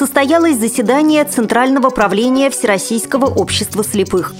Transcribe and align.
состоялось 0.00 0.56
заседание 0.56 1.22
Центрального 1.24 1.90
правления 1.90 2.48
Всероссийского 2.48 3.26
общества 3.26 3.84
слепых. 3.84 4.34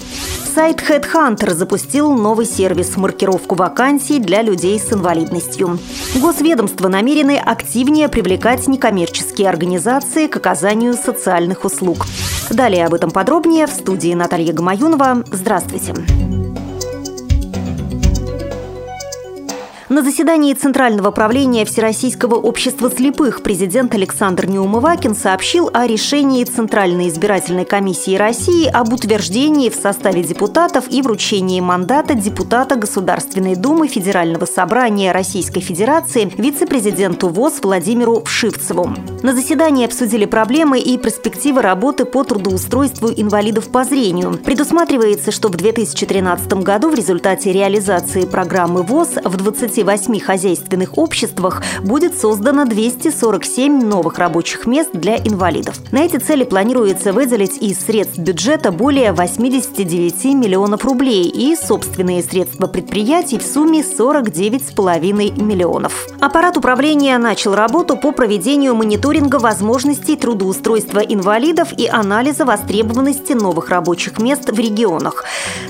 Сайт 0.55 0.81
Headhunter 0.81 1.51
запустил 1.51 2.11
новый 2.17 2.47
сервис 2.47 2.97
маркировку 2.97 3.57
вакансий 3.57 4.21
для 4.21 4.41
людей 4.41 4.81
с 4.81 4.91
инвалидностью. 4.91 5.79
Госведомства 6.17 6.89
намерены 6.89 7.37
активнее 7.37 8.09
привлекать 8.09 8.69
некоммерческие 8.69 9.51
организации 9.51 10.29
к 10.29 10.37
оказанию 10.39 10.95
социальных 10.95 11.67
услуг. 11.67 12.07
Далее 12.49 12.87
об 12.87 12.95
этом 12.95 13.11
подробнее 13.11 13.67
в 13.67 13.71
студии 13.71 14.15
Наталья 14.15 14.55
Гамаюнова. 14.55 15.25
Здравствуйте. 15.31 15.95
На 19.91 20.05
заседании 20.05 20.55
Центрального 20.55 21.11
правления 21.11 21.65
Всероссийского 21.65 22.37
общества 22.37 22.89
слепых 22.89 23.43
президент 23.43 23.93
Александр 23.93 24.47
Неумывакин 24.47 25.17
сообщил 25.17 25.69
о 25.73 25.85
решении 25.85 26.45
Центральной 26.45 27.09
избирательной 27.09 27.65
комиссии 27.65 28.15
России 28.15 28.69
об 28.69 28.93
утверждении 28.93 29.69
в 29.69 29.75
составе 29.75 30.23
депутатов 30.23 30.85
и 30.89 31.03
вручении 31.03 31.61
мандата 31.61 32.15
депутата 32.15 32.77
Государственной 32.77 33.57
Думы 33.57 33.89
Федерального 33.89 34.45
собрания 34.45 35.11
Российской 35.11 35.59
Федерации 35.59 36.31
вице-президенту 36.37 37.29
ВОЗ 37.29 37.55
Владимиру 37.61 38.23
Вшивцеву. 38.25 38.95
На 39.25 39.35
заседании 39.35 39.87
обсудили 39.87 40.25
проблемы 40.25 40.79
и 40.79 40.99
перспективы 40.99 41.63
работы 41.63 42.05
по 42.05 42.23
трудоустройству 42.23 43.09
инвалидов 43.09 43.69
по 43.73 43.83
зрению. 43.83 44.39
Предусматривается, 44.45 45.33
что 45.33 45.49
в 45.49 45.57
2013 45.57 46.53
году 46.63 46.91
в 46.91 46.95
результате 46.95 47.51
реализации 47.51 48.25
программы 48.25 48.85
ВОЗ 48.85 49.19
в 49.25 49.37
20 49.37 49.80
28 49.81 50.21
хозяйственных 50.21 50.99
обществах 50.99 51.63
будет 51.83 52.19
создано 52.19 52.65
247 52.65 53.83
новых 53.83 54.19
рабочих 54.19 54.67
мест 54.67 54.91
для 54.93 55.17
инвалидов. 55.17 55.77
На 55.93 56.05
эти 56.05 56.17
цели 56.17 56.45
планируется 56.45 57.13
выделить 57.13 57.57
из 57.63 57.81
средств 57.81 58.19
бюджета 58.19 58.73
более 58.73 59.13
89 59.13 60.25
миллионов 60.35 60.85
рублей 60.85 61.29
и 61.29 61.57
собственные 61.57 62.23
средства 62.23 62.67
предприятий 62.67 63.39
в 63.39 63.43
сумме 63.43 63.81
49,5 63.81 65.43
миллионов. 65.43 66.07
Аппарат 66.21 66.57
управления 66.57 67.17
начал 67.19 67.55
работу 67.55 67.97
по 67.97 68.13
проведению 68.13 68.75
мониторинга 68.75 69.37
возможностей 69.37 70.17
трудоустройства 70.17 71.01
инвалидов 71.01 71.69
и 71.77 71.87
анализа 71.87 72.45
востребованности 72.45 73.33
новых 73.33 73.71
рабочих 73.71 74.19
мест 74.19 74.51
в 74.51 74.59
регионах. 74.59 75.25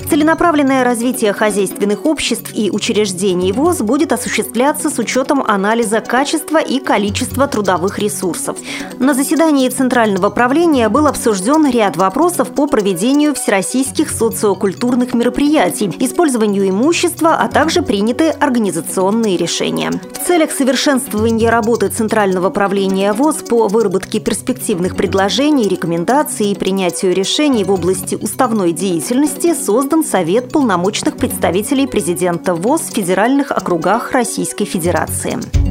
Целенаправленное 0.09 0.83
развитие 0.83 1.31
хозяйственных 1.31 2.05
обществ 2.05 2.51
и 2.53 2.69
учреждений 2.69 3.53
ВОЗ 3.53 3.81
будет 3.81 4.00
будет 4.01 4.13
осуществляться 4.13 4.89
с 4.89 4.97
учетом 4.97 5.43
анализа 5.47 5.99
качества 5.99 6.57
и 6.57 6.79
количества 6.79 7.47
трудовых 7.47 7.99
ресурсов. 7.99 8.57
На 8.97 9.13
заседании 9.13 9.69
Центрального 9.69 10.31
правления 10.31 10.89
был 10.89 11.05
обсужден 11.05 11.69
ряд 11.69 11.97
вопросов 11.97 12.49
по 12.49 12.65
проведению 12.65 13.35
всероссийских 13.35 14.09
социокультурных 14.09 15.13
мероприятий, 15.13 15.95
использованию 15.99 16.67
имущества, 16.67 17.35
а 17.35 17.47
также 17.47 17.83
приняты 17.83 18.29
организационные 18.29 19.37
решения. 19.37 19.91
В 19.91 20.25
целях 20.25 20.49
совершенствования 20.49 21.51
работы 21.51 21.89
Центрального 21.89 22.49
правления 22.49 23.13
ВОЗ 23.13 23.43
по 23.47 23.67
выработке 23.67 24.19
перспективных 24.19 24.95
предложений, 24.95 25.67
рекомендаций 25.67 26.47
и 26.47 26.55
принятию 26.55 27.13
решений 27.13 27.63
в 27.63 27.71
области 27.71 28.15
уставной 28.15 28.71
деятельности 28.71 29.53
создан 29.53 30.03
Совет 30.03 30.51
полномочных 30.51 31.17
представителей 31.17 31.85
президента 31.85 32.55
ВОЗ 32.55 32.89
федеральных 32.91 33.51
округах 33.51 33.90
округах 33.91 34.11
Российской 34.13 34.65
Федерации. 34.65 35.70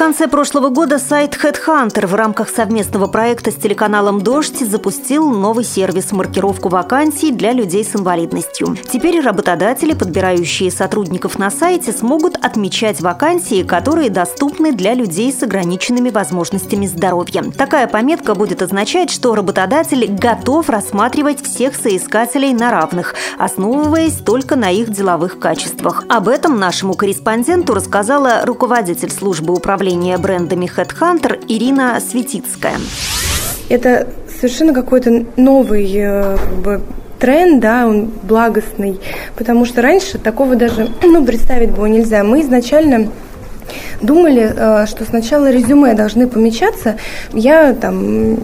Конце 0.00 0.28
прошлого 0.28 0.70
года 0.70 0.98
сайт 0.98 1.34
Headhunter 1.34 2.06
в 2.06 2.14
рамках 2.14 2.48
совместного 2.48 3.06
проекта 3.06 3.50
с 3.50 3.54
телеканалом 3.56 4.22
«Дождь» 4.22 4.58
запустил 4.60 5.28
новый 5.28 5.62
сервис 5.62 6.10
маркировку 6.12 6.70
вакансий 6.70 7.30
для 7.30 7.52
людей 7.52 7.84
с 7.84 7.94
инвалидностью. 7.94 8.78
Теперь 8.90 9.20
работодатели, 9.20 9.92
подбирающие 9.92 10.70
сотрудников 10.70 11.38
на 11.38 11.50
сайте, 11.50 11.92
смогут 11.92 12.36
отмечать 12.36 13.02
вакансии, 13.02 13.62
которые 13.62 14.08
доступны 14.08 14.72
для 14.72 14.94
людей 14.94 15.30
с 15.34 15.42
ограниченными 15.42 16.08
возможностями 16.08 16.86
здоровья. 16.86 17.44
Такая 17.54 17.86
пометка 17.86 18.34
будет 18.34 18.62
означать, 18.62 19.10
что 19.10 19.34
работодатель 19.34 20.06
готов 20.06 20.70
рассматривать 20.70 21.44
всех 21.44 21.74
соискателей 21.74 22.54
на 22.54 22.70
равных, 22.70 23.14
основываясь 23.36 24.16
только 24.16 24.56
на 24.56 24.70
их 24.70 24.88
деловых 24.88 25.38
качествах. 25.38 26.04
Об 26.08 26.28
этом 26.28 26.58
нашему 26.58 26.94
корреспонденту 26.94 27.74
рассказала 27.74 28.46
руководитель 28.46 29.10
службы 29.10 29.52
управления 29.52 29.89
управления 29.90 30.18
брендами 30.18 30.66
Headhunter 30.66 31.44
Ирина 31.48 31.98
Светицкая. 32.00 32.76
Это 33.68 34.06
совершенно 34.40 34.72
какой-то 34.72 35.24
новый 35.36 35.90
э, 35.92 36.36
как 36.36 36.54
бы, 36.58 36.80
тренд, 37.18 37.60
да, 37.60 37.88
он 37.88 38.10
благостный, 38.22 39.00
потому 39.36 39.64
что 39.64 39.82
раньше 39.82 40.18
такого 40.18 40.54
даже 40.54 40.88
ну, 41.02 41.24
представить 41.24 41.70
было 41.70 41.86
нельзя. 41.86 42.22
Мы 42.22 42.42
изначально 42.42 43.10
думали, 44.00 44.52
э, 44.54 44.86
что 44.86 45.04
сначала 45.04 45.50
резюме 45.50 45.94
должны 45.94 46.28
помечаться. 46.28 46.96
Я 47.32 47.72
там 47.72 48.38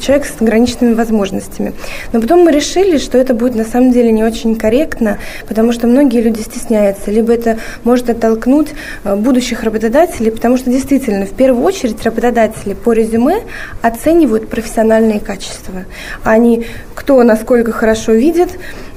человек 0.00 0.26
с 0.26 0.40
ограниченными 0.40 0.94
возможностями. 0.94 1.72
Но 2.12 2.20
потом 2.20 2.40
мы 2.40 2.52
решили, 2.52 2.98
что 2.98 3.18
это 3.18 3.34
будет 3.34 3.54
на 3.54 3.64
самом 3.64 3.92
деле 3.92 4.12
не 4.12 4.24
очень 4.24 4.56
корректно, 4.56 5.18
потому 5.48 5.72
что 5.72 5.86
многие 5.86 6.20
люди 6.20 6.40
стесняются, 6.40 7.10
либо 7.10 7.32
это 7.32 7.58
может 7.84 8.10
оттолкнуть 8.10 8.68
э, 9.04 9.14
будущих 9.16 9.62
работодателей, 9.62 10.30
потому 10.30 10.56
что 10.56 10.70
действительно, 10.70 11.26
в 11.26 11.32
первую 11.32 11.64
очередь, 11.64 12.02
работодатели 12.04 12.74
по 12.74 12.92
резюме 12.92 13.42
оценивают 13.82 14.48
профессиональные 14.48 15.20
качества. 15.20 15.84
Они 16.24 16.66
кто 16.96 17.22
насколько 17.22 17.72
хорошо 17.72 18.12
видит, 18.12 18.48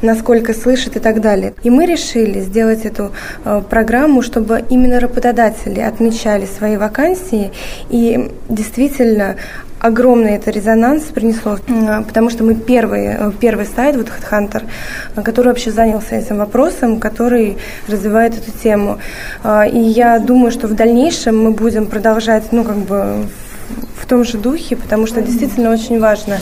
насколько 0.02 0.54
слышит 0.54 0.96
и 0.96 1.00
так 1.00 1.22
далее. 1.22 1.54
И 1.64 1.70
мы 1.70 1.86
решили 1.86 2.40
сделать 2.40 2.86
эту 2.86 3.12
э, 3.46 3.62
программу, 3.70 4.22
чтобы 4.22 4.64
именно 4.70 5.00
работодатели 5.00 5.82
отмечали 5.82 6.48
свои 6.48 6.78
вакансии 6.78 7.52
и 7.90 8.32
действительно 8.48 9.36
огромный 9.80 10.36
это 10.36 10.52
резонанс 10.52 11.04
принесло, 11.06 11.58
потому 12.06 12.30
что 12.30 12.44
мы 12.44 12.56
первый, 12.56 13.06
э, 13.08 13.32
первый 13.40 13.66
сайт, 13.66 13.96
вот 13.96 14.08
HeadHunter, 14.08 14.64
который 15.24 15.48
вообще 15.48 15.72
занялся 15.72 16.16
этим 16.16 16.38
вопросом, 16.38 17.00
который 17.00 17.58
развивает 17.88 18.38
эту 18.38 18.52
тему. 18.52 19.00
А, 19.44 19.66
и 19.66 19.80
я 19.80 20.20
думаю, 20.20 20.52
что 20.52 20.68
в 20.68 20.74
дальнейшем 20.74 21.42
мы 21.44 21.52
будем 21.52 21.88
продолжать, 21.88 22.52
ну, 22.52 22.64
как 22.64 22.78
бы 22.78 23.26
в 23.98 24.06
том 24.08 24.24
же 24.24 24.38
духе, 24.38 24.76
потому 24.76 25.08
что 25.08 25.22
действительно 25.22 25.72
очень 25.72 26.00
важно. 26.00 26.40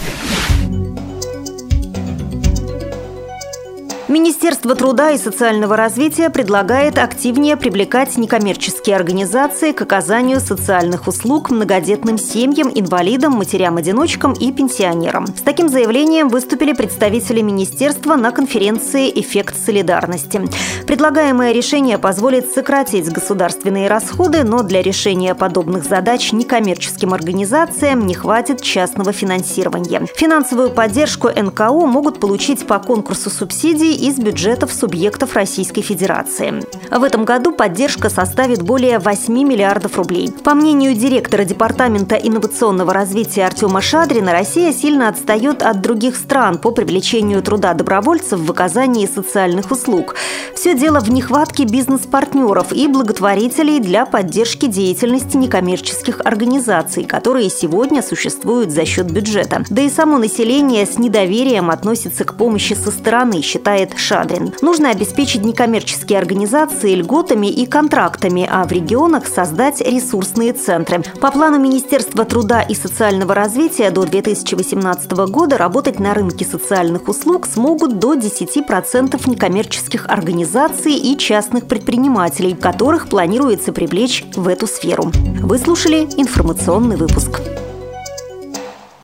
Министерство 4.07 4.73
труда 4.73 5.11
и 5.11 5.17
социального 5.17 5.75
развития 5.75 6.29
предлагает 6.29 6.97
активнее 6.97 7.57
привлекать 7.57 8.15
некоммерческие 8.15 8.95
организации 8.95 9.73
к 9.73 9.81
оказанию 9.81 10.39
социальных 10.39 11.09
услуг 11.09 11.49
многодетным 11.49 12.17
семьям, 12.17 12.71
инвалидам, 12.73 13.33
матерям-одиночкам 13.33 14.31
и 14.31 14.53
пенсионерам. 14.53 15.27
С 15.27 15.41
таким 15.41 15.67
заявлением 15.67 16.29
выступили 16.29 16.71
представители 16.71 17.41
министерства 17.41 18.15
на 18.15 18.31
конференции 18.31 19.11
«Эффект 19.13 19.57
солидарности». 19.57 20.41
Предлагаемое 20.87 21.51
решение 21.51 21.97
позволит 21.97 22.49
сократить 22.53 23.11
государственные 23.11 23.89
расходы, 23.89 24.45
но 24.45 24.63
для 24.63 24.81
решения 24.81 25.35
подобных 25.35 25.83
задач 25.83 26.31
некоммерческим 26.31 27.13
организациям 27.13 28.07
не 28.07 28.13
хватит 28.13 28.61
частного 28.61 29.11
финансирования. 29.11 30.07
Финансовую 30.15 30.69
поддержку 30.69 31.27
НКО 31.27 31.85
могут 31.85 32.21
получить 32.21 32.65
по 32.65 32.79
конкурсу 32.79 33.29
субсидий 33.29 33.96
из 33.97 34.17
бюджетов 34.17 34.71
субъектов 34.71 35.35
Российской 35.35 35.81
Федерации. 35.81 36.63
В 36.89 37.03
этом 37.03 37.25
году 37.25 37.51
поддержка 37.51 38.09
составит 38.09 38.61
более 38.61 38.99
8 38.99 39.33
миллиардов 39.33 39.97
рублей. 39.97 40.31
По 40.43 40.53
мнению 40.53 40.93
директора 40.93 41.43
Департамента 41.43 42.15
инновационного 42.15 42.93
развития 42.93 43.45
Артема 43.45 43.81
Шадрина, 43.81 44.31
Россия 44.31 44.71
сильно 44.71 45.09
отстает 45.09 45.61
от 45.61 45.81
других 45.81 46.15
стран 46.15 46.57
по 46.59 46.71
привлечению 46.71 47.41
труда 47.41 47.73
добровольцев 47.73 48.39
в 48.39 48.51
оказании 48.51 49.05
социальных 49.05 49.71
услуг. 49.71 50.15
Все 50.55 50.75
дело 50.75 50.99
в 50.99 51.09
нехватке 51.09 51.65
бизнес-партнеров 51.65 52.71
и 52.71 52.87
благотворителей 52.87 53.79
для 53.79 54.05
поддержки 54.05 54.67
деятельности 54.67 55.37
некоммерческих 55.37 56.21
организаций, 56.23 57.03
которые 57.03 57.49
сегодня 57.49 58.01
существуют 58.01 58.71
за 58.71 58.85
счет 58.85 59.11
бюджета. 59.11 59.63
Да 59.69 59.81
и 59.81 59.89
само 59.89 60.17
население 60.17 60.85
с 60.85 60.97
недоверием 60.97 61.69
относится 61.69 62.23
к 62.23 62.35
помощи 62.35 62.73
со 62.73 62.91
стороны, 62.91 63.41
считает 63.41 63.86
считает 63.87 63.99
Шадрин. 63.99 64.53
Нужно 64.61 64.89
обеспечить 64.91 65.43
некоммерческие 65.43 66.19
организации 66.19 66.95
льготами 66.95 67.47
и 67.47 67.65
контрактами, 67.65 68.47
а 68.49 68.63
в 68.65 68.71
регионах 68.71 69.27
создать 69.27 69.81
ресурсные 69.81 70.53
центры. 70.53 71.03
По 71.21 71.31
плану 71.31 71.59
Министерства 71.59 72.25
труда 72.25 72.61
и 72.61 72.73
социального 72.73 73.33
развития 73.35 73.91
до 73.91 74.05
2018 74.05 75.11
года 75.29 75.57
работать 75.57 75.99
на 75.99 76.13
рынке 76.13 76.45
социальных 76.45 77.07
услуг 77.07 77.47
смогут 77.47 77.99
до 77.99 78.15
10% 78.15 79.29
некоммерческих 79.29 80.05
организаций 80.07 80.93
и 80.93 81.17
частных 81.17 81.67
предпринимателей, 81.67 82.55
которых 82.55 83.09
планируется 83.09 83.71
привлечь 83.71 84.23
в 84.35 84.47
эту 84.47 84.67
сферу. 84.67 85.11
Вы 85.41 85.57
слушали 85.57 86.07
информационный 86.17 86.95
выпуск. 86.95 87.41